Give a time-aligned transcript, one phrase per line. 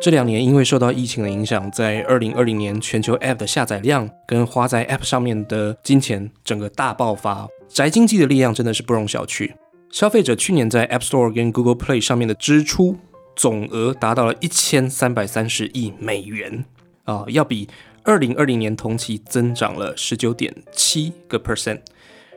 [0.00, 9.52] 这两年因为受到疫情的影响，在二零二零年全球 App 的下载量跟花在 App 上面的金钱整个大爆发，宅经济的力量真的是不容小觑。
[9.90, 12.96] 消费者去年在 App Store 跟 Google Play 上面的支出
[13.36, 16.64] 总额达到了一千三百三十亿美元
[17.04, 17.68] 啊，要比
[18.02, 21.80] 二零二零年同期增长了十九点七个 percent。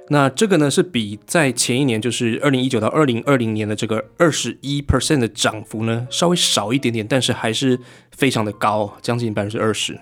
[0.09, 7.79] 那这个呢，是比在前一年，就是二零一九到二零二零年的这个二十一 percent 的涨幅呢，稍微少一点点，但是还是
[8.11, 9.99] 非常的高，将近百分之二十。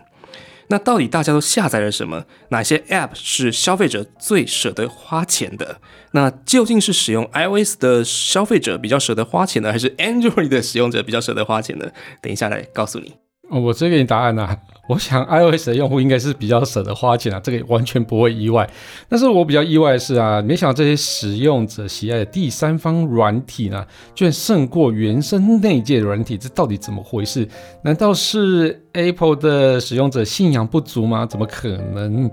[0.69, 2.25] 那到底大家都下载了什么？
[2.49, 5.81] 哪些 app 是消费者最舍得花钱的？
[6.13, 11.91] 那究竟是使用 iOS 的消费者比较舍得花钱呢，还是 Android 的使用者比较舍得花钱呢？
[12.21, 13.13] 等一下来告诉你。
[13.49, 14.57] 哦，我直接给你答案呐。
[14.91, 18.69] 我想 iOS 的用户应该是比较舍得花钱啊，这个完全不会意外。
[19.07, 27.47] 但是我比较意外的是啊，没想到这些使用者喜爱的第三方软体呢，居然胜过原生内建软体，这到底怎么回事？
[27.85, 31.25] 难道是 Apple 的使用者信仰不足吗？
[31.25, 32.29] 怎么可能？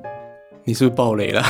[0.64, 1.40] 你是不是爆雷了？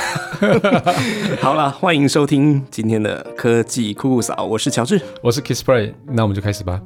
[1.40, 6.78] 好了，欢迎收听今天的科技酷酷嫂，我是乔治，我是 Kissplay，那我们就开始吧。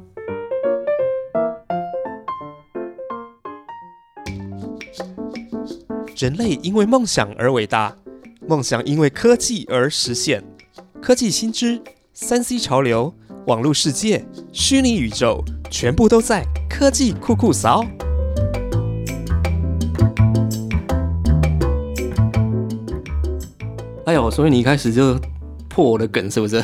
[6.23, 7.93] 人类因为梦想而伟大，
[8.47, 10.41] 梦想因为科技而实现。
[11.01, 11.81] 科技新知、
[12.13, 13.13] 三 C 潮流、
[13.47, 17.85] 网络世界、虚拟宇宙，全部都在科技酷酷扫。
[24.05, 25.19] 哎呦，所以你一开始就
[25.67, 26.61] 破我的梗是不是？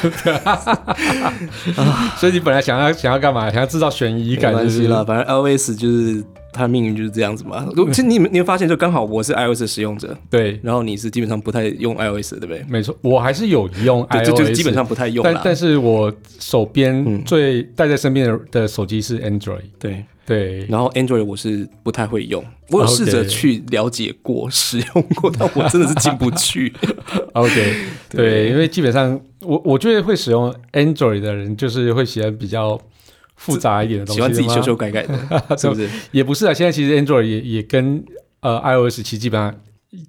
[2.15, 3.51] 所以你本来想要想要干嘛？
[3.51, 4.53] 想要制造悬疑感？
[4.53, 6.23] 没关系啦，反正 LS 就是。
[6.51, 7.67] 他的命运就是这样子嘛？
[7.93, 12.65] 其实你你会发现，就刚好我是 iOS 的使用者，对，然后你是基本上不太用 iOS，对不对？
[12.67, 15.23] 没错，我还是有用 iOS，就基本上不太用。
[15.23, 20.65] 但但是我手边最带在身边的的手机是 Android，对对。
[20.67, 26.73] 然后 Android 我是不太会用，我有试着去了解过、使用过，但我真的是进不去。
[27.33, 27.75] OK，
[28.09, 32.79] 对，因为基本上我我觉得会使用 Android 的人，就是会喜欢比较。
[33.39, 35.17] 复杂一点的东西，喜欢自己修修改改的，
[35.57, 35.89] 是不是？
[36.11, 38.03] 也不是啊，现在其实 Android 也也跟
[38.41, 39.55] 呃 iOS 其实基本上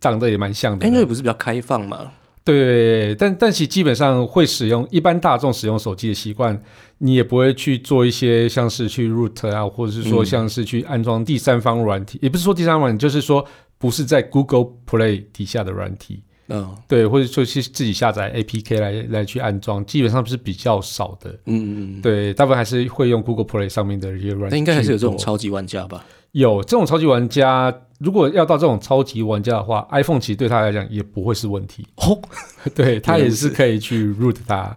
[0.00, 0.84] 长得也蛮像的。
[0.84, 2.10] Android 不是比较开放吗？
[2.42, 6.60] 对，但但其实基本上会使用一般大众使用手机的习惯，
[6.98, 13.46] 你也不会去做一些像是去 root 啊，或者是说像是去安装第三方软体，也不是说第三方软体，就是说
[13.78, 16.22] 不是在 Google Play 底下的软体。
[16.52, 21.30] 嗯，对，或者说是自己下载 APK 来来去安装，基本上是比较少的。
[21.46, 24.50] 嗯嗯对，大部分还是会用 Google Play 上面的一些软件。
[24.50, 26.04] 那应该还是有这种超级玩家吧？
[26.32, 31.86] 有这种超级玩家，如果要到这种超级玩家的话，iPhone 其实对他来讲也不会是问题。
[31.96, 32.20] 哦，
[32.74, 34.76] 对他也是可以去 root 它。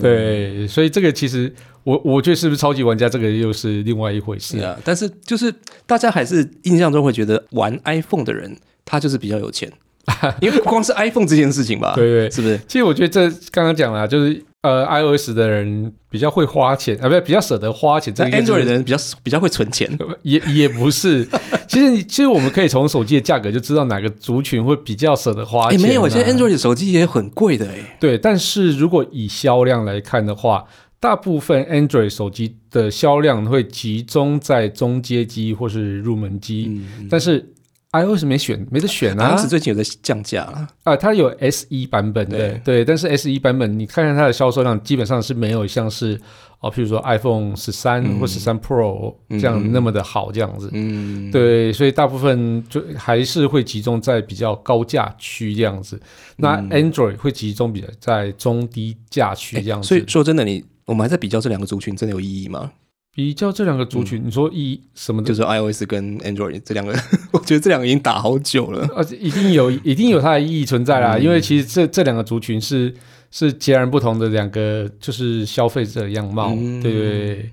[0.00, 4.76] 对，所以这个其实我我觉得是不是超级玩家，这个又是另外一回事啊。
[4.84, 5.54] 但是就是
[5.86, 9.72] 大家还是印象中会觉得玩 iPhone 的人，他就是比较有钱。
[10.40, 12.58] 因为不光是 iPhone 这件事情吧，对对，是不是？
[12.66, 18.12] 其实我觉得这刚刚讲了，就是呃，iOS 的人比较会花钱啊，不是比较舍得花钱。
[18.12, 19.88] 在 Android 的人比较比较会存钱，
[20.22, 21.26] 也也不是。
[21.68, 25.80] 其实其实我们可以从手机的价格就知道哪个族群会比较舍得花钱。
[25.80, 27.96] 没有，现在 Android 的手机也很贵的哎。
[28.00, 30.64] 对，但是如果以销量来看的话，
[30.98, 37.52] 大部分 Android 手机的销量会集中在中阶机或是入门机，但是。
[37.92, 40.44] iOS 没选，没得选啊！iOS 最近有在降价
[40.84, 46.20] 啊，它有 SE 版本的，对，但是 SE 版本你看看它的销售量，基本上是没有像是
[46.60, 55.98] 哦，譬如说 iPhone 十三或十三 Pro 这样那么的好这样子，嗯，对，所以大部分就还是会集中在比较高价区这样子。
[56.36, 59.88] 那 Android 会集中比较在中低价区这样子。
[59.88, 62.70] 所以说真的，你我们还在比较这两个族群，真的有意义吗？
[63.18, 65.20] 比较这两个族群，你说一什么？
[65.24, 66.92] 就是 iOS 跟 Android 这两个，
[67.32, 68.86] 我觉得这两个已经打好久了。
[68.94, 71.18] 而 且一定有，一定有它的意义存在啦。
[71.18, 72.94] 因为其实这这两个族群是
[73.32, 76.92] 是截然不同的两个，就是消费者样貌，对对？
[76.92, 77.50] 对，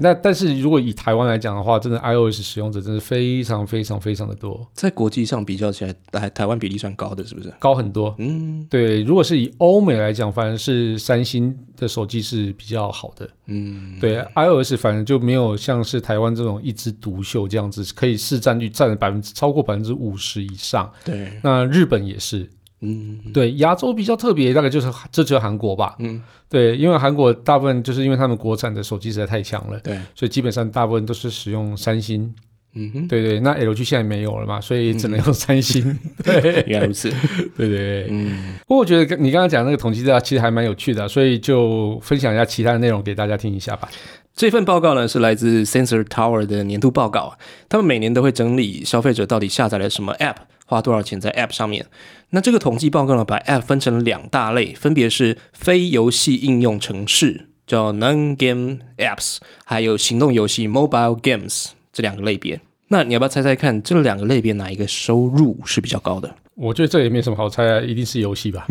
[0.00, 7.52] 那但是如果以台湾来讲的话，真的 iOS 使用者真的非常非常非常的多，在国际上比较起来，台台湾比例算高的，是不是？
[7.58, 8.14] 高很多。
[8.18, 9.02] 嗯，对。
[9.02, 13.28] 如果是以欧美来讲，反而是三星的手机是比较好的。
[13.46, 20.92] 嗯，对，iOS 反正就没有像是台湾这种一枝独秀这样子，可以市占率占了百分之超过百分之五十以上。
[21.04, 22.48] 对，那日本也是。
[22.80, 25.96] 嗯，对，亚洲比较特别，大概就是这就是韩国吧。
[25.98, 32.34] 嗯，对，因为韩国大部分就是因为他们国产的手机实在太强了，对，所以基本上大部分都是使用三星。
[32.72, 35.98] 嗯哼，对对，那 LG 现在没有了嘛，所以只能用三星。
[36.22, 37.10] 对，原来如此。
[37.56, 38.54] 对对对，嗯。
[38.60, 43.88] 不过我觉得你刚刚讲那个统计资料其实还蛮有趣的，所以就分享一下其他的内容给大家听一下吧。
[44.36, 47.36] 这份报告呢是来自 Sensor Tower 的年度报告，
[47.68, 50.36] 他们每年都会整理消费者到底下载了什么 App，
[50.70, 51.84] 花多少钱在 App 上面。
[52.30, 62.60] 那这个统计报告呢，把 App 分成了两大类，分别是非游戏应用程式，叫 Non-Game Apps，还有行动游戏 Mobile Games 这两个类别。
[62.86, 66.32] 那你要不要猜猜看，这两个类别哪一个收入是比较高的？
[66.54, 68.66] 我觉得这也没什么好猜啊，一定是游戏吧。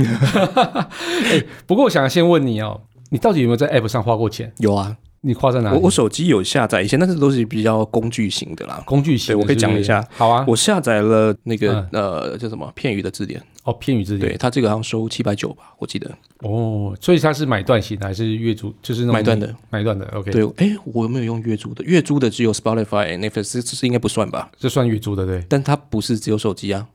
[1.25, 2.79] 哎，不过我想先问你哦，
[3.11, 4.53] 你到底有没有在 App 上花过钱？
[4.59, 5.75] 有啊，你跨在哪里？
[5.75, 8.81] 我我手机有下载一些，但是都是比较工具型的啦。
[8.85, 10.45] 工具型我可以讲一下好啊。
[10.47, 16.09] 我下载了那个、呃叫什么片语的字典，哦，片语字典对它这个好像收七百九吧，我记得。
[16.39, 18.73] 哦，所以它是买断型的还是月租？
[18.81, 20.05] 就是那种买断的，买断的。
[20.15, 21.83] OK，对，哎，我有没有用月租的？
[21.83, 24.49] 月租的只有 Spotify、Netflix，这这应该不算吧？
[24.57, 25.43] 这算月租的对。
[25.49, 26.87] 但它不是只有手机啊。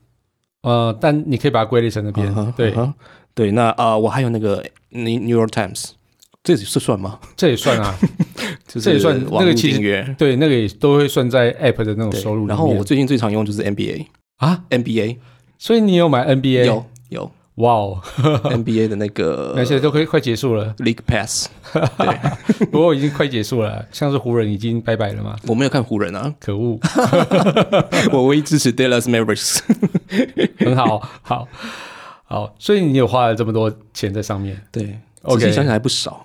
[0.63, 2.53] 呃，但你可以把它归类成那边。
[2.53, 2.73] 对，
[3.35, 5.91] 对，那啊、呃我还有那个 New York Times，
[6.45, 7.19] 这是算吗？
[7.35, 7.93] 这也算啊。
[8.67, 10.15] 就是这也算那个其实订阅。
[10.17, 12.47] 对，那个也都会算在 App 的那种收入里面。
[12.49, 14.05] 然后我最近最常用就是 NBA，NBA
[14.37, 14.63] 啊，
[15.57, 16.65] 所以你有买 NBA？
[16.65, 18.01] 有有哇哦，
[18.51, 25.37] NBA 的那个 那现在都可以快结束了，League Pass，对，不过已经快结束了，像是湖人已经拜拜了嘛？
[25.47, 26.77] 我没有看湖人啊，可恶，
[28.11, 29.59] 我唯一支持 Dallas Mavericks。
[30.57, 31.47] 很好，好，
[32.25, 36.24] 好，所以你有花了这么多钱在上面，对 OK 想想还不少。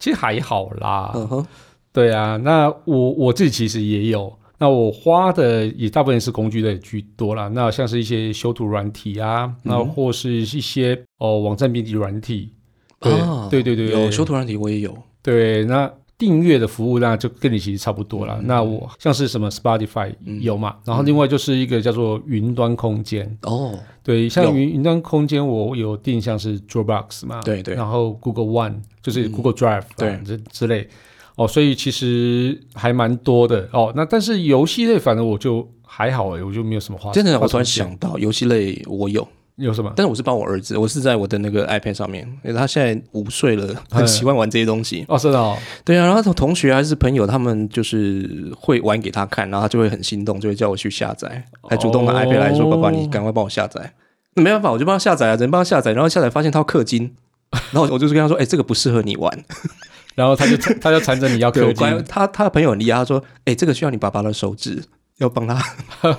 [0.00, 1.12] 其实还好啦。
[1.14, 1.46] 嗯哼，
[1.92, 7.46] 对啊，那我我自己其实也有，那我花的也大部分是工具类居多啦。
[7.48, 12.52] 那像是一些修图软体啊，那或是一些哦网站编辑软体。
[12.98, 14.94] 对、啊对对对，有修图软体我也有。
[15.22, 18.36] 对，那订阅的服务那就跟你其实差不多了。
[18.40, 23.38] 嗯那我像是什么 Spotify 有嘛，然后另外就是一个叫做云端空间。
[23.42, 23.78] 哦，
[24.10, 30.88] 对，像云云端空间，我有定像是 Dropbox 嘛，对对然后 Google One 就是 Google Drive 啊、对这之类
[31.36, 33.92] 哦，所以其实还蛮多的哦。
[33.94, 37.12] 那但是游戏类反正我就还好哎，我就没有什么花。
[37.12, 39.26] 真的，我突然想到游戏类我有，
[39.60, 39.92] 有什么？
[39.94, 45.04] 但是我是帮我儿子，我是在我的那个 iPad 上面，因为他现在五岁了，很喜欢玩这些东西。
[45.08, 53.92] 哦，是的哦，对啊，然后他同学还是朋友，他们就是会玩给他看，然后他就会很心动，就会叫我去下载，还主动拿 iPad 来说：“哦爸爸，你赶快帮我下载。”
[54.34, 57.12] 那没办法，我就帮他下载啊，只能帮他下载，然后下载发现他要氪金，
[57.72, 59.44] 然后我就是跟他说：“哎、这个不适合你玩。
[60.16, 64.82] 然后他就他就缠着你要”对，氪金， 他他的朋友很厉害，他说：“哎、这个需要你爸爸的手指，
[65.20, 65.62] 要帮他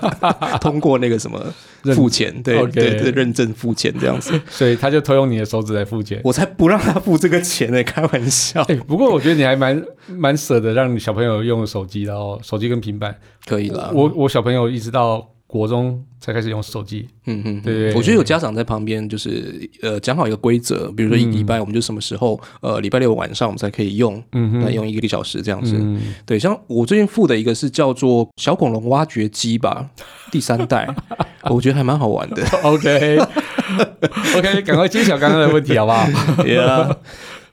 [0.61, 1.43] 通过那个什么
[1.83, 4.39] 认付钱，对对对，认证付钱这样子。
[4.49, 6.21] ”所以他就偷用你的手指来付钱。
[6.23, 8.61] 我才不让他付这个钱呢、开玩笑。
[8.63, 13.15] 哎、不过我觉得你还蛮蛮舍得让你小朋友用手机然后，手机跟平板。
[13.45, 17.05] 可以了，我我小朋友一直到国中才开始用手机。
[17.25, 25.75] 嗯嗯，对对我觉得有家长在旁边，就是呃讲好一个规则，比如说一个礼拜我们就什么时候，呃礼拜六晚上我们才可以用，嗯哼，那用一个小时这样子。
[25.77, 29.89] 嗯，对，像我最近付的一个是叫做小恐龙挖掘机吧，
[30.31, 30.87] 第三代，
[31.49, 32.41] 我觉得还蛮好玩的。
[32.63, 33.17] OK
[34.37, 36.05] OK，赶快揭晓刚刚的问题好不好
[36.43, 36.95] ？yeah，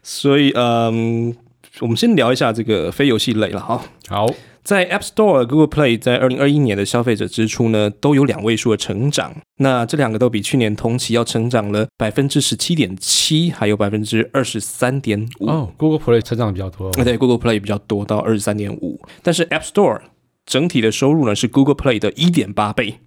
[0.02, 1.34] 所以嗯，
[1.80, 3.80] 我们先聊一下这个非游戏类了哈。
[4.08, 4.26] 好，
[4.68, 9.34] 在 App Store、Google Play 在二零二一年的消费者支出呢，都有两位数的成长。
[9.60, 15.46] 那这两个都比去年同期要成长了百分之十七点七，还有百分之二十三点五。
[15.46, 16.90] 哦，Google Play 成长比较多、哦。
[17.02, 19.00] 对，Google Play 比较多，到二十三点五。
[19.22, 20.02] 但是 App Store
[20.44, 22.98] 整体的收入呢是 Google Play 的一点八倍。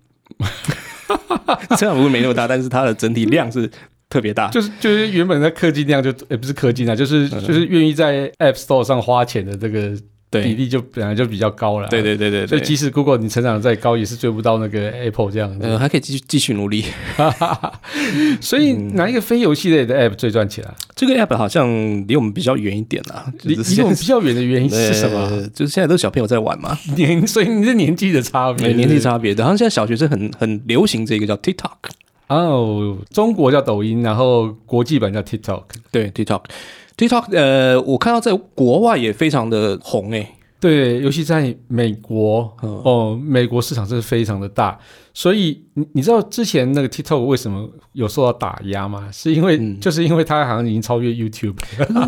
[1.77, 3.69] 这样不是没那么大，但是它的整体量是
[4.09, 4.49] 特别大。
[4.49, 9.95] 就是就是原本在氪金量就也不是氪金啊，就是就是愿意在 App Store 上花钱的这个
[10.31, 11.87] 比，例就本来就比较高了。
[11.89, 12.47] 对对对对对。
[12.47, 15.65] 所以即使 Google 你成长再高，也是追不到那个 Apple 这样子。
[15.65, 16.85] 呃，还可以继续继续努力。
[18.39, 20.73] 所以哪一个非游戏类的 App 最赚钱啊？
[20.95, 21.67] 这个 app 好像
[22.07, 25.19] 离我们比较远一点啦，离就是离我们比较远的原因是什么？
[25.19, 29.43] 呃就是现在都是小朋友在玩嘛，年， 所以你是年纪的差别，年纪差别的。
[29.43, 31.71] 好像现在小学生很很流行这个叫 TikTok，
[32.27, 32.97] 哦。
[33.09, 35.63] 中国叫抖音，然后国际版叫 TikTok。
[35.91, 36.43] 对 TikTok。
[37.07, 40.27] TikTok，呃，我看到在国外也非常的红诶、
[40.59, 42.69] 对，尤其在美国，嗯。
[42.85, 44.77] 哦，美国市场真是非常的大，
[45.11, 49.09] 所以你你知道之前那个 TikTok 为什么有受到打压吗？
[49.11, 49.79] 是因为、嗯。
[49.79, 51.55] 就是因为它好像已经超越 YouTube，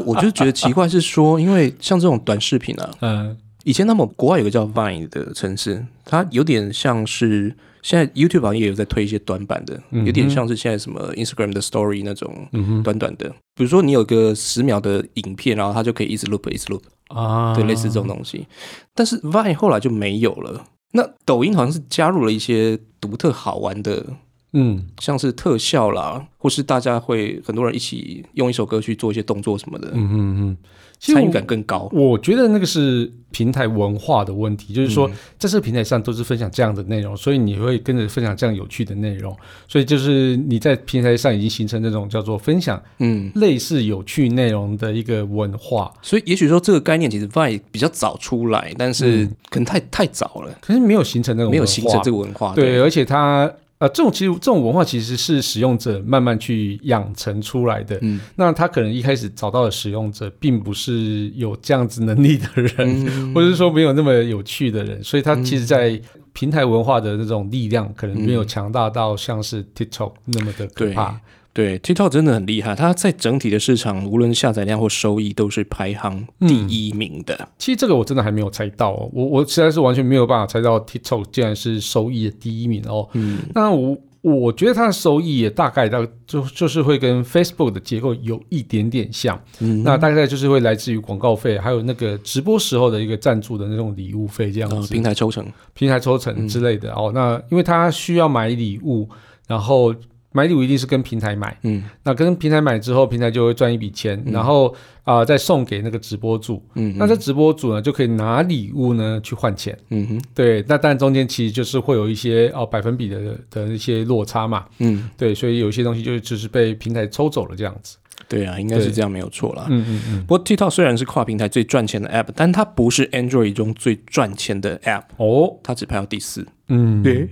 [0.06, 3.36] 我就觉得奇怪是说，因为像这种短视频啊， 嗯。
[3.64, 12.48] 以前他们国外有个叫 Vine 的城市，它有点像是现在 YouTube 好像也有在推一些短版的，嗯有点像是现在什么 Instagram 的 Story 那种
[12.84, 13.30] 短短的。
[13.54, 16.82] 比如说你有个十秒的影片，然后它就可以一直 loop 一直 loop。
[17.10, 18.48] 啊，对，类似这种东西。
[18.96, 20.66] 但是 Vine 后来就没有了。
[20.94, 24.04] 那抖音好像是加入了一些独特好玩的
[24.54, 30.58] 嗯，像是特效啦，或是大家会很多人一起用一首歌去做一些动作什么的，嗯嗯嗯，
[31.00, 31.90] 参与感更高。
[31.92, 35.14] 我觉得那个是平台文化的问题，就是说嗯。
[35.40, 39.36] 在这个平台上都是分享这样的内容，所以你会跟着分享这样有趣的内容，
[39.68, 45.94] 所以就是你在平台上已经形成那种叫做分享嗯，类似有趣内容的一个文化。
[46.02, 49.36] 所以也许说这个概念其实 Vine 比较早出来，但是嗯。
[49.50, 52.56] 可能太太早了，可是没有形成那种没有形成这个文化。
[52.56, 53.52] 对，而且它
[53.84, 57.98] 呃，这种其实这种文化其实是使用者慢慢去养成出来的。
[58.02, 62.74] 嗯那他可能一开始找到的使用者，并不是有这样子能力的人，
[63.06, 66.00] 嗯或者是说没有那么有趣的人，所以他其实，在
[66.32, 71.20] 平台文化的那种力量，可能没有强大到像是 TikTok 那么的可怕。
[71.54, 77.48] 对 TikTok 真的很厉害，它在整体的市场，无论下载量或收益，都是排行第一名的。
[77.60, 83.08] 其实这个我真的还没有猜到哦，我我实在是完全没有办法猜到 TikTok 竟然是收益的第一名哦。
[83.14, 97.12] 嗯，那我我觉得它的收益也大概到就就是会跟 Facebook 的结构有一点点像，嗯那大概就是会来自于广告费，还有那个直播时候的一个赞助的那种礼物费这样呃子，平台抽成，平台抽成之类的、哦。
[97.14, 99.08] 那因为它需要买礼物，
[99.46, 99.94] 然后
[100.34, 104.76] 买礼物一定是跟平台买，嗯那跟平台买之后，平台就会赚一笔钱，然后
[105.06, 106.64] 啊、再送给那个直播主。
[106.76, 109.78] 嗯，那这直播主呢就可以拿礼物呢去换钱。
[109.90, 114.66] 嗯哼，对，那但中间其实就是会有一些哦百分比的的一些落差嘛。
[114.80, 117.98] 嗯，对，所以有一些东西就只是被平台抽走了这样子。
[118.28, 119.66] 对啊，应该是对这样没有错啦。
[119.70, 120.26] 嗯嗯嗯。
[120.26, 126.46] 不过 TikTok 虽然是跨平台最赚钱的 App，但它不是 Android 中最赚钱的 App，哦，它只排到第四。
[126.70, 127.30] 嗯，对，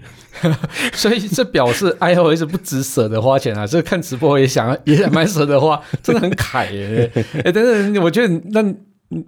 [0.93, 7.09] 所以这表示 iOS 不只舍得花钱啊，这看直播也想也蛮舍得花， 真的很凯耶。
[7.45, 8.61] 哎、等等，我觉得那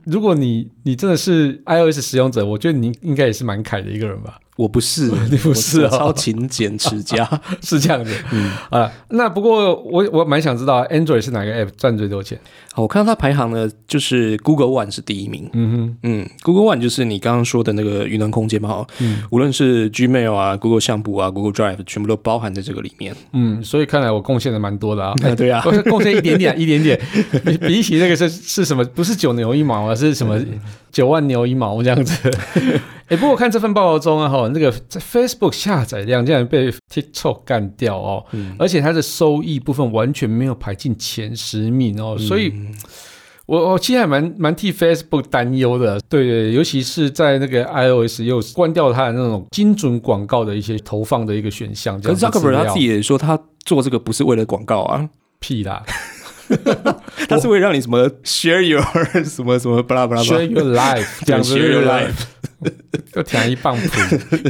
[0.05, 4.37] 如果你你真的是 iOS 使用者，我觉得你应该也是蛮凯的一个人吧？
[4.55, 7.27] 我不是， 你不是超勤俭持家。
[7.61, 12.39] 是这样子，嗯啊，那不过我我蛮想知道 Android 是哪个 app 赚最多钱？
[12.73, 15.49] 好我看到它排行呢，就是 Google One 是第一名。
[15.53, 23.15] 嗯哼嗯，Google One 就是你刚刚说的那个云端空间嘛，哈，嗯无论是 Gmail 啊、Google 相簿啊、Google Drive，全部都包含在这个里面。
[23.33, 25.13] 嗯，所以看来我贡献的蛮多的啊。
[25.23, 26.99] 啊， 对啊，我贡献一点点，一点点，
[27.45, 28.83] 比比起那个是是什么？
[28.95, 30.39] 不是九牛一毛啊，是什么
[30.93, 32.31] 九万牛一毛这样子。
[33.07, 38.55] 哎、 不过我看这份报告中啊，哈，那个在 Facebook 下载量竟然被 TikTok 干掉哦，嗯。
[38.57, 42.73] 而且它的收益部分完全没有排进前十名哦，所以嗯
[43.45, 55.09] 我我其实还蛮蛮替 Facebook 担忧的，对对，尤其是在那个 iOS 又关掉它的那种精准广告的一些投放的一个选项，这可是 Zuckerberg 他自己也说，他做这个不是为了广告啊，
[55.39, 55.83] 屁啦
[57.27, 58.83] 他是为了让你什么 share your
[59.23, 60.45] 什么什么巴拉巴拉巴，Share。
[60.47, 62.13] your life 这样子 share your life
[63.15, 64.49] 又填一棒谱。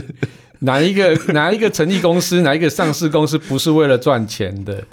[0.60, 4.84] 哪一个哪一个成立公司，哪一个上市公司不是为了赚钱的？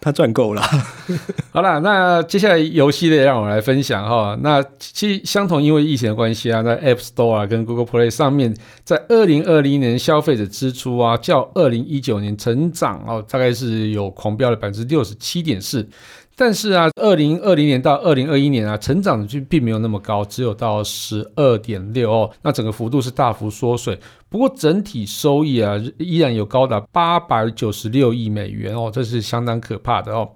[0.00, 0.62] 他赚够了。
[1.52, 4.36] 好了，那接下来游戏类让我来分享哈。
[4.42, 8.52] 那其实相同，因为疫情的关系啊，在 App Store 啊跟 Google Play 上面，
[8.84, 15.88] 在二零二零年消费者支出啊，较二零一九年成长哦，大概是有狂飙了百分之六十七点四。
[16.34, 23.98] 但是啊，二零二零年到二零二一年啊，成长就并没有那么高，只有到十二点六哦，那整个幅度是大幅缩水。
[24.30, 30.26] 不过整体收益啊，依然有高达八百九十六亿美元哦，这是相当可怕的哦。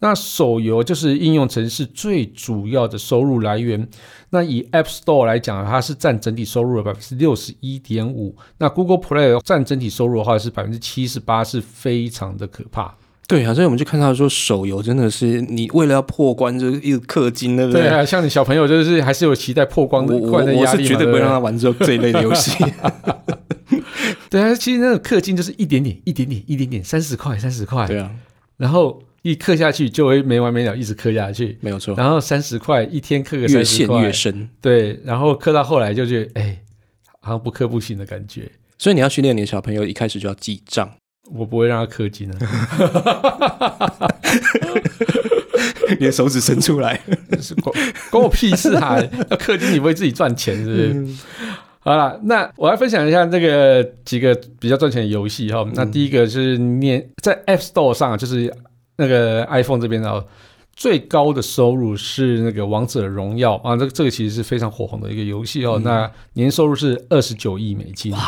[0.00, 3.88] 那手游就是应用程式最主要的收入来源。
[4.28, 8.36] 那以 App Store 来讲，它是占整体收入的百分之六十一点五。
[8.58, 12.94] 那 Google Play 占整体收入的话是百分之七十八，是非常的可怕。
[13.28, 22.52] 对啊，所以我们就看到说，手游真的是你为了要破关，就一直氪金，对不对啊，像你小朋友就是还是有期待破光的我我关的压力嘛我是绝对不会对让他玩这这一类的游戏。
[24.30, 28.10] 对啊，其实那种氪金就是一点点、一点点、一点点，三十块、三十块，对啊，
[28.58, 31.58] 然后一氪下去就会没完没了，一直氪下去。
[31.60, 34.48] 没有错，然后三十块一天氪个越陷越深。
[34.60, 36.58] 对，然后氪到后来就觉得，哎，
[37.20, 38.48] 好像不氪不行的感觉。
[38.78, 40.88] 所以你要训练你的小朋友，一开始就要记账。
[41.34, 42.38] 我不会让他氪金啊，
[45.98, 47.00] 你的手指伸出来。
[47.40, 47.74] 是关
[48.10, 48.98] 关我屁事啊！
[49.30, 51.06] 要氪金你不会自己赚钱，是不是？
[51.80, 55.64] 好了，那我来分享一下这个几个比较赚钱的游戏哈。
[55.74, 58.52] 那第一个是年在 App Store 上，就是
[58.96, 60.26] 那个 iPhone 这边的、哦、
[60.74, 65.80] 最高的收入是那个《王者荣耀》啊，这个这个其实是非常火红的一个游戏哦。
[65.84, 68.18] 那年收入是二十九亿美金，哇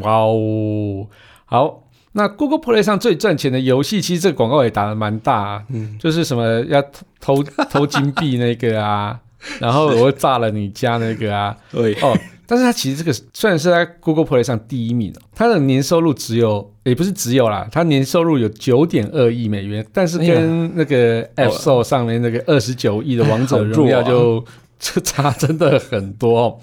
[0.00, 1.06] 哇哦！
[1.44, 6.82] 好，那 Google Play 上最赚钱的游戏，其实这个广告也打得蛮大、啊，嗯，就是什么要
[7.20, 9.18] 偷偷 金币那个啊，
[9.58, 12.16] 然后我会炸了你家那个啊，对，哦，
[12.46, 24.44] 但是它其实这个虽然是在 Google Play 上第一名，哦它的年收入只有，也不是只有啦，它年收入有九点二亿美元，但是跟那个 App Store 上面那个二十九亿的王者荣耀就
[24.78, 26.38] 这差真的很多。
[26.38, 26.58] 哦。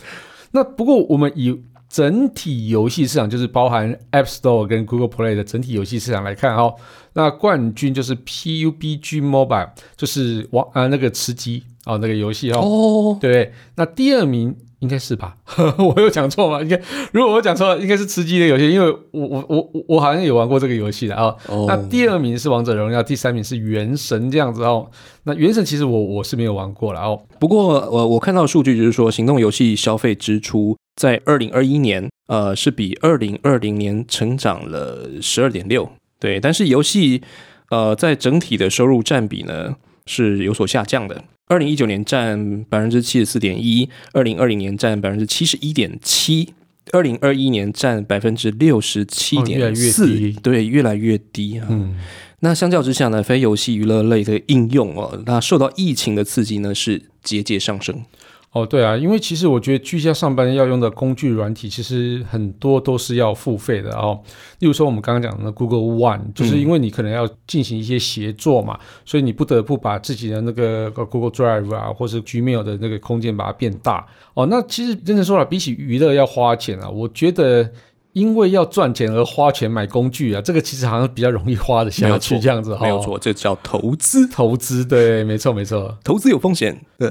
[0.51, 6.75] 那不过我们以整体游戏市场，就是包含 App Store 跟 Google Play 的整体游戏市场来看哦，
[7.13, 12.59] 那冠军就是 PUBG Mobile，就是王啊那个吃鸡哦那个游戏哦。
[12.59, 15.35] 哦，对，那第二名应该是吧？
[15.79, 16.61] 我有讲错吗？
[16.61, 16.79] 应该
[17.11, 21.35] 如果我讲错了，应该是吃鸡的游戏，因为我我我我我好像有玩过这个游戏的啊。
[21.47, 24.89] 哦那第二名是王者荣耀，第三名是原神这样子哦。
[25.23, 27.19] 那原神其实我我是没有玩过了哦。
[27.39, 35.89] 不过我我看到数据就是说，行动游戏消费支出在二零二一年，呃，是比二零二零年成长了十二点六。
[36.19, 37.21] 对，但是游戏
[37.69, 41.23] 呃在整体的收入占比呢是有所下降的。
[41.47, 46.49] 二零一九年占百分之七十四点一，二零二零年占百分之七十一点七，
[46.91, 51.67] 二零二一年占百分之六十七点四，对，越来越低啊。
[51.69, 51.95] 嗯，
[52.41, 58.03] 那相较之下呢，非游戏娱乐类的应用哦，那受到疫情的刺激呢，是节节上升。
[58.51, 64.19] 哦，对啊，因为其实我觉得居家上班要用的工具软体，其实很多都是要付费的哦。
[64.57, 74.07] 例如说我们刚刚讲的 Google One，就是因为你可能要进行一些协作嘛，所以你不得不把自己的那个呃 Google Drive 啊，或是 Gmail 的那个空间把它变大。
[74.33, 77.71] 哦，那其实真的说了，比起娱乐要花钱啊，我觉得。
[78.13, 84.27] 因为要赚钱而花钱买工具啊，这个其实好像比较容易花的下去，这样子哈、没有错，这叫投资。
[84.27, 85.97] 投资对，没错没错。
[86.03, 87.09] 投资有风险，对，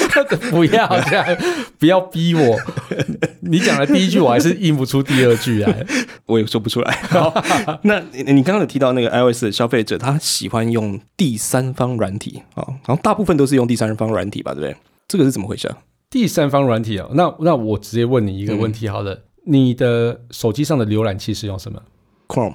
[0.50, 1.26] 不要这样，
[1.78, 2.56] 不要逼我。
[3.40, 5.86] 你讲的第一句，我还是应不出第二句来。
[6.26, 6.92] 我也说不出来。
[7.08, 7.32] 好，
[7.82, 14.76] 那你你刚刚有提到那个 iOS 的消费者，他喜欢用第三方软体啊，好像大部分都是用第三方软体吧，对不对？
[15.06, 15.78] 这个是怎么回事啊
[16.10, 21.82] 第三方软体哦，那那我直接问你一个问题好了，你的手机上的浏览器是用什么
[22.28, 22.54] ？？Chrome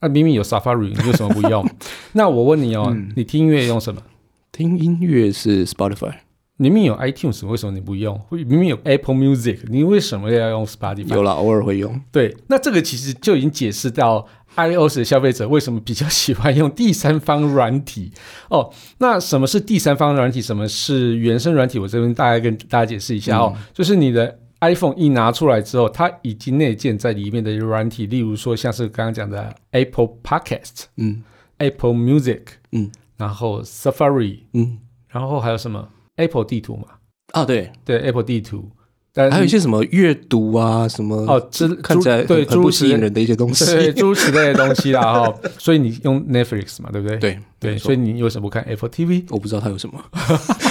[0.00, 1.64] 啊，明明有 Safari，你为什么不用？
[2.12, 4.02] 那我问你哦，你听音乐用什么？
[4.50, 6.12] 听音乐是 Spotify，
[6.56, 8.20] 明明有 iTunes，为什么你不用？
[8.30, 11.14] 明明有 Apple Music，你为什么要用 Spotify？
[11.14, 12.00] 有了，偶尔会用。
[12.10, 18.10] 对，那这个其实就已经解释到 iOS 的消费者为什么比较喜欢用第三方软体
[18.48, 18.72] 哦。
[18.98, 20.42] 那什么是第三方软体？
[20.42, 21.78] 什么是原生软体？
[21.78, 31.22] 我这边大概跟大家解释一下哦，就是你的 iPhone 一拿出来之后，它已经内建在里面的软体，例如说像是刚刚讲的 Apple Podcast、嗯。
[31.58, 32.42] Apple Music，
[32.72, 32.90] 嗯。
[33.16, 34.78] 然后 Safari，嗯。
[35.08, 36.88] 然后还有什么？Apple 地图嘛？
[37.32, 38.70] 啊，对，对，Apple 地图，
[39.12, 43.64] 但还有一些什么阅读啊，什么哦，这看起来对诸如此类吸引人的一些东西。
[43.64, 45.34] 对，诸如此类的东西啦哈。
[45.58, 47.16] 所以你用 Netflix 嘛，对不对？
[47.18, 49.24] 对对，所以你有什么不看 Apple TV？
[49.30, 50.02] 我不知道它有什么。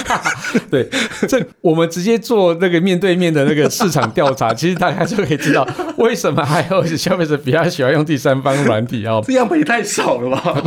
[0.70, 0.88] 对，
[1.28, 5.66] 这我们直接做那个面对面的那个市场调查， 其实大家就可以知道
[5.98, 9.22] 为什么还有消费者比较喜欢用第三方软体哦。
[9.26, 10.62] 这样本也太少了吧？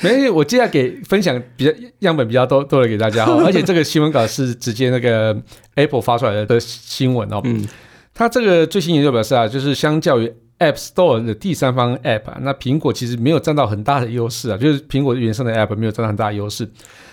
[0.00, 5.36] 没关系，我接下来给分享比较样本比较多多的给大家哦，而且这个新闻稿是直接那个
[5.76, 7.40] Apple 发出来的的新闻哦。
[7.44, 7.66] 嗯，
[8.12, 16.68] 它这个最新研究表示啊，就是相较于 App Store 的第三方 App，那苹果其实没有占到很大的优势啊，就是苹果原生的 App 没有占到很大优势。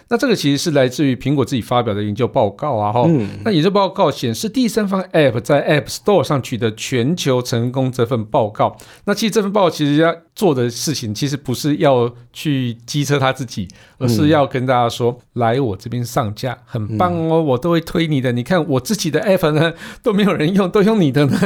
[0.09, 8.77] 那这个其实是来自于苹果自己发表的研究报告啊，哈、嗯那研究报告显示，第三方 App 在 App Store 上取得全球成功这份报告。
[9.05, 18.31] 那其实这份报告其实要做的事情，其实不是要去机车他自己，而是要跟大家说，来我这边上架，很棒哦，我都会推你的。
[18.31, 21.37] 你看我自己的 App 呢 都没有人用，都用你的呢。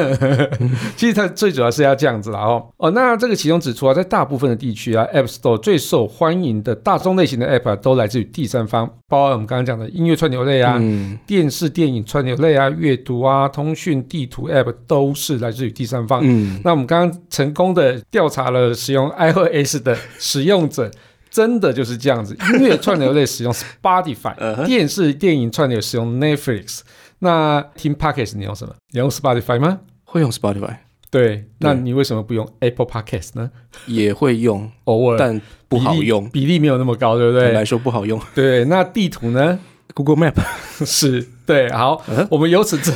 [0.96, 2.92] 其实它最主要是要这样子啦哦哦。
[2.92, 10.78] 那这个其中指出啊，在大部分的地区啊，App Store 最受欢迎的大众类型的 App 啊，都来自于第三方，包括我们刚刚讲的音乐串流类啊。
[10.80, 16.22] 嗯电视、电影串流类啊、阅读啊、通讯、地图 App 都是来自于第三方。
[16.24, 20.90] 嗯，那我们刚刚成功的调查了使用 iOS 的使用者，
[21.30, 22.36] 真的就是这样子。
[22.54, 26.80] 音乐串流类使用 Spotify， 电视、电影串流使用 Netflix。
[27.20, 28.74] 那听 Podcast 你用什么？
[28.92, 29.80] 你用 Spotify 吗？
[30.06, 30.78] 会用 Spotify，
[31.10, 33.50] 对，那你为什么不用 Apple Podcast 呢？
[33.88, 35.40] 也会用， 偶尔但
[35.70, 37.46] 不好用，比例比例没有那么高，对不对？
[37.46, 38.20] 坦白说不好用。
[38.36, 39.60] 对，那地图呢？
[39.94, 40.36] Google Map，
[40.86, 42.94] 是对，好，嗯我们由此证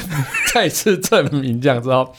[0.54, 2.12] 再次证明这样子哦。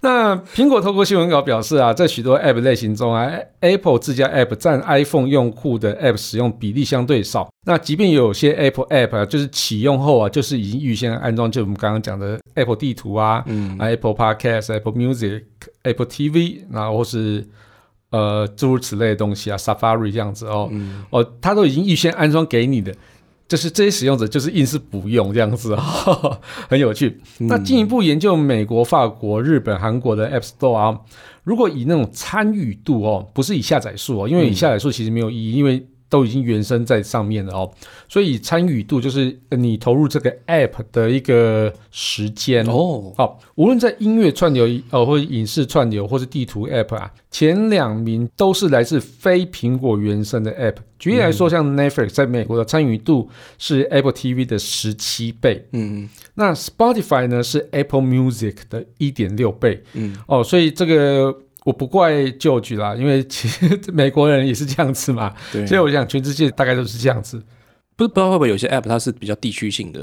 [0.00, 7.48] 那苹果透过新闻稿表示啊，在许多 App 类型中啊，Apple 自家 App 占 iPhone 用户的 App 使用比例相对少。
[7.66, 15.42] 那即便有些 Apple App 啊，就是启用后啊，就是已经预先安装，就我们刚刚讲的 Apple 地图啊、嗯啊 Apple Podcast、Apple Music、
[15.82, 17.44] Apple TV，然后或是
[18.10, 20.68] 呃诸如此类的东西啊，Safari 这样子哦。
[20.70, 22.94] 嗯哦，它都已经预先安装给你的。
[23.48, 27.18] 就是这些使用者就是硬是不用这样子哦， 很有趣。
[27.38, 31.00] 那进一步研究美国、法国、日本、韩国的 App Store 啊，
[31.44, 37.70] 如果以那种参与度哦，不是以下载数哦，因为以下载数其实没有意义，因为都已经原生在上面了哦，
[38.08, 43.12] 所以参与度就是你投入这个 app 的一个时间哦。
[43.16, 50.76] 好，无论在音乐串流呃，或者影视串流，或是地图 app 啊，前两名都是来自非苹果原生的 app。
[50.98, 61.36] 举例来说，像 Netflix 在美国的参与度是 Apple TV 的十七倍，嗯，那 Spotify 呢是 Apple Music 的一点六倍，嗯，哦，所以这个。
[61.68, 65.34] 我不怪旧局啦，因为其实美国人也是这样子嘛。
[65.52, 67.36] 对，所以我想全世界大概都是这样子。
[67.94, 70.00] 不是不知道会不会有些 App 它是比较地区性的，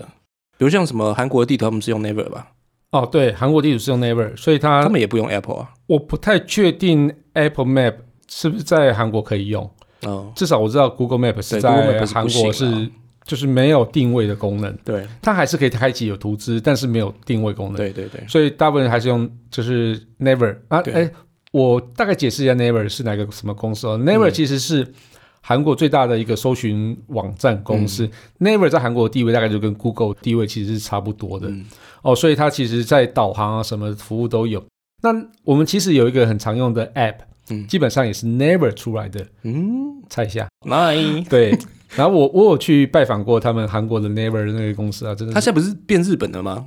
[0.60, 2.52] 比如像什么韩国的地图，他们是用 Never 吧？
[2.92, 5.72] 哦，对，韩国地图是用 Never，所以它他们也不用 Apple 啊。
[5.88, 7.96] 我不太确定 Apple Map
[8.30, 9.68] 是不是在韩国可以用。
[10.04, 12.92] 哦，至少我知道 Google Map 是在韩国是
[13.24, 14.78] 就是没有定位的功能。
[14.86, 17.78] 对，它还是可以开启有图资，但是没有定位功能。
[17.78, 21.10] 对对对，所以大部分人还是用就是 Never 啊，哎。
[21.56, 24.86] 我大概解释一下，Naver 是哪个什么公司哦？Naver 其实是
[25.40, 28.10] 韩国最大的一个搜寻网站公司。
[28.42, 31.50] Naver 在韩国的地位大概就跟 Google 地位其实是差不多的
[32.02, 34.62] 哦，所以它其实在导航啊什么服务都有。
[35.02, 35.12] 那
[35.46, 41.26] 我们其实有一个很常用的 App，嗯，基本上也是 Naver 出来的，嗯，猜一下，Nine。
[41.30, 41.58] 对，
[41.96, 46.66] 然后我我有去拜访过他们韩国的 Naver 那个公司啊，真的，他现在不是变日本了吗？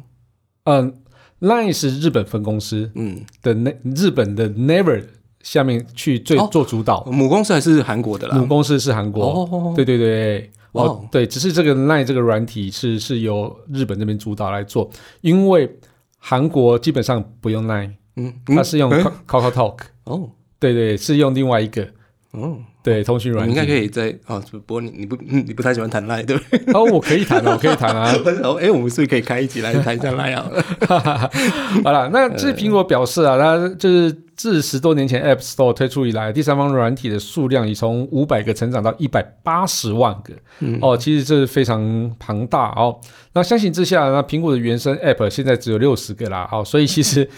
[0.64, 0.94] 嗯。
[1.40, 5.04] Line 是日本分公司，嗯，的那日本的 Never
[5.42, 8.36] 下面去最做主导，母公司还是韩国的啦。
[8.36, 15.78] 母公司是韩国，对对对，哦对，只是这个 Line 这个软体是是由日本这边主导来做，因为
[16.18, 18.90] 韩国基本上不用 Line，嗯，它是用
[19.26, 21.86] Kakao Talk，哦，对对，是用另外一个，
[22.32, 22.58] 哦。
[22.88, 26.72] 对，通讯软件应该可以在啊，不过你你不 你不太喜欢谈赖对不对？
[26.72, 28.10] 哦，我可以谈啊， 我可以谈啊。
[28.42, 30.50] 哦，哎，我们是不是可以开一集来谈一下赖啊？
[31.84, 40.32] 好了，那这苹果表示啊，它就是自十多年前 App Store 推出以来，第三方软体的数量已从五百个成长到一百八十万个。
[40.80, 42.98] 哦，其实这是非常庞大哦。
[43.34, 46.48] 那相形之下，那苹果的原生 App 现在只有六十个啦。
[46.50, 47.28] 哦，所以其实。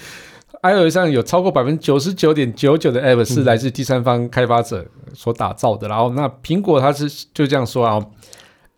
[0.63, 7.99] iOS 上有超过百分之九十九点九九的 App 是来自第三方开发者所打造的，然后那苹果它是就这样说啊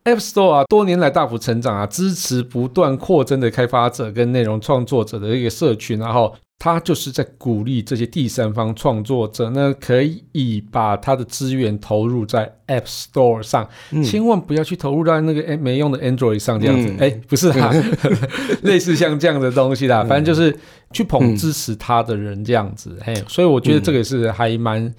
[0.05, 6.35] ，App Store 啊多年来大幅成长啊，支持不断扩增的开发者跟内容创作者的一个社群，然后。
[6.64, 13.68] 他就是在鼓励这些第三方创作者呢，可以把他的资源投入在 App Store 上，
[14.05, 16.94] 千万不要去投入到那个没用的 Android 上这样子。
[17.01, 17.75] 哎，不是啦，
[18.62, 20.57] 类似像这样的东西啦，反正就是
[20.92, 22.96] 去捧支持他的人这样子。
[23.05, 24.94] 哎，所以我觉得这个是还蛮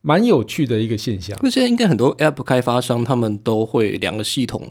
[0.00, 1.38] 蛮有趣的一个现象。
[1.40, 4.68] 那现在应该很多 App 开发商他们都会两个系统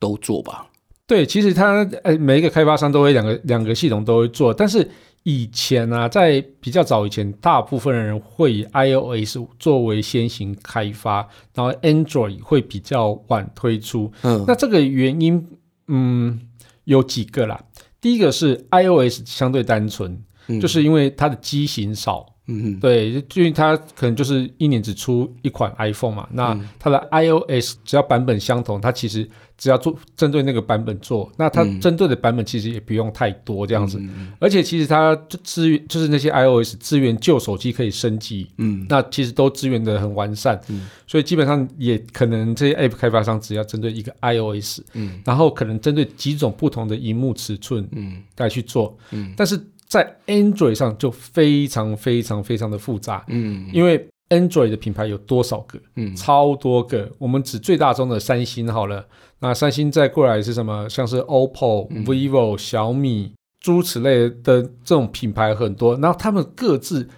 [0.00, 0.68] 都做吧？
[1.06, 4.90] 对，其实他呃每一个开发商都会两个两个系统都会做，但是。
[5.28, 14.12] 以前啊，在比较早以前，大部分的人会以 iOS 作为先行开发，然后 Android 会比较晚推出。
[14.22, 15.44] 嗯，那这个原因，
[15.88, 16.40] 嗯，
[16.84, 17.60] 有几个啦。
[18.00, 20.16] 第一个是 iOS 相对单纯，
[20.60, 22.35] 就是因为它的机型少。
[22.48, 29.28] 嗯，对，因为它可能就是一年只出一款 iPhone 嘛，那它的 iOS 只要版本相同，它其实
[29.58, 34.00] 只要做针对那个版本做，那它针对的版本其实也不用太多这样子，
[34.38, 49.60] 而且其实它资源就是那些 iOS 资源旧手机可以升级，嗯，那其实都资源的很完善，嗯，所以基本上也可能这些 App 开发商只要针对一个 iOS，嗯，然后可能针对几种不同的荧幕尺寸，嗯，来去做，嗯，但是。
[49.86, 55.78] 在 Android 上就非常非常非常的复杂，嗯，因为 Android 的品牌有多少个？
[55.94, 57.10] 嗯，超多个。
[57.18, 59.06] 我们指最大宗的三星好了，
[59.38, 60.88] 那三星再过来是什么？
[60.88, 67.08] 像是 OPPO、vivo、小米诸如此类的这种品牌很多，然后他们各自。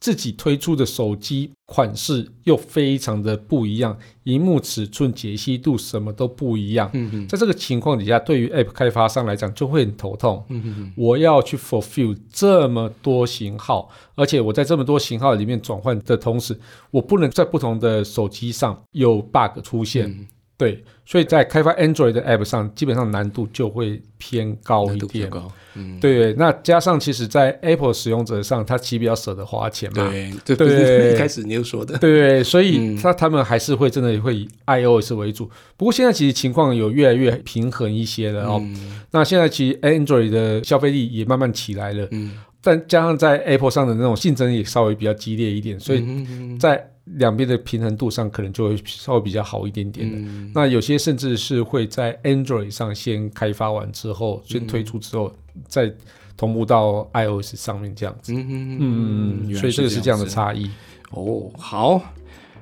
[0.00, 6.88] 自己推出的手机款式又非常的不一样，荧幕尺寸、解析度什么都不一样。
[6.94, 10.44] 嗯在这个情况底下，对于 App 开发商来讲就会很头痛。
[10.48, 16.58] 嗯我要去 fulfill 这么多型号，而且我在这么多型号里面转换的同时，
[16.90, 20.28] 我不能在不同的手机上有 bug 出现。
[20.58, 25.30] 对，所以在开发 Android 的 App 上，基本上难度就会偏高一点。
[25.30, 26.34] 高，嗯，对。
[26.34, 30.10] 那加上其实，在 Apple 使用者上，他其实比较舍得花钱嘛。
[30.44, 31.96] 对，对，一开始你又说的。
[31.98, 35.48] 对，所以他他们还是会真的会以 iOS 为主。
[35.76, 38.60] 不过现在其实情况有越来越平衡一些了哦。
[39.12, 42.08] 那现在其实 Android 的消费力也慢慢起来了。
[42.10, 42.32] 嗯。
[42.60, 46.04] 但加上在 Apple 上的那种竞争也稍微比较激烈一点，所以
[46.58, 50.16] 在两边的平衡度上可能就会稍微比较好一点点的。
[50.18, 55.32] 嗯那有些甚至是会在 Android 上先开发完之后，先推出之后，
[55.66, 55.92] 再
[56.36, 58.32] 同步到 iOS 上面这样子。
[58.32, 58.78] 嗯嗯
[59.48, 60.70] 嗯，所以这个是这样的差异。
[61.10, 62.00] 哦，好。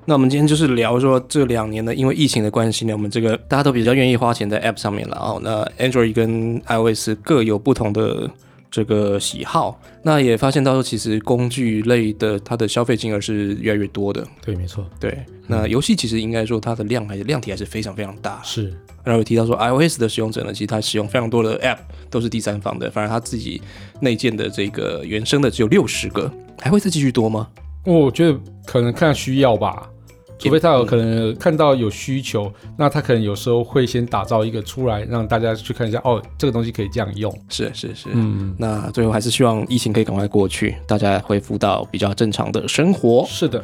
[0.08, 5.40] 那我们今天就是聊说这两年呢，因为疫情的关系呢，我们这个大家都比较愿意花钱在 App 上面了哦。
[5.42, 8.30] 那 Android 跟 iOS 各有不同的
[8.76, 14.22] 这个喜好，那也发现到说，其实工具类的它的消费金额是越来越多的。
[14.44, 18.38] 对，没错，对，那游戏其实应该说它的量还是量体还是非常非常大。
[18.44, 18.64] 是
[19.02, 21.78] 然后有提到说 iOS 的使用者呢，其实他使用非常多的 App
[22.10, 23.62] 都是第三方的，反而他自己
[24.02, 27.48] 内建的这个原生的只有六十个，还会再继续多吗？
[27.86, 29.88] 我觉得可能看需要吧，
[30.38, 37.32] 除非他有可能看到有需求，那他可能有时候会先打造一个出来，让大家去看一下，哦，这个东西可以这样用。
[37.48, 43.24] 是是是，嗯，那最后还是希望疫情可以赶快过去，大家恢复到比较正常的生活。
[43.26, 43.62] 是的，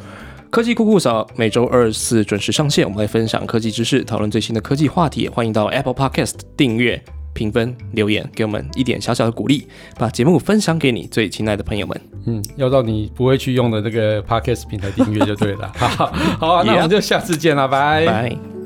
[0.49, 5.29] 科技酷酷扫每周二四准时上线，我们会分享科技知识，讨论最新的科技话题。
[5.29, 9.67] 欢迎到 Apple Podcast 订阅、评分、留言，给我们一点小小的鼓励，
[9.97, 12.01] 把节目分享给你最亲爱的朋友们。
[12.25, 15.71] 嗯，要到你不会去用的那个 podcast 平台订阅就对了。
[15.75, 18.05] 好好好啊，那我们就下次见了，拜。
[18.05, 18.62] 拜。